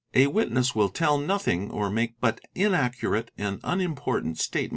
[0.15, 4.69] A witness will tell nothing or make but inaccurate and unimportant state